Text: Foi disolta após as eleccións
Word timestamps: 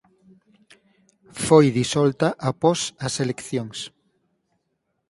Foi 1.45 1.65
disolta 1.79 2.27
após 2.51 2.79
as 3.05 3.13
eleccións 3.23 3.79